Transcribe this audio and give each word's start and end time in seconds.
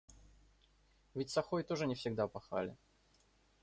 Ведь 1.13 1.29
сохой 1.29 1.61
тоже 1.61 1.85
не 1.85 1.93
всегда 1.93 2.27
пахали. 2.27 2.75